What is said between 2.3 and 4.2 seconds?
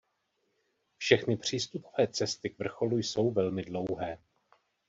k vrcholu jsou velmi dlouhé.